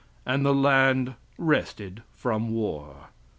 [0.25, 3.09] And the land rested from war."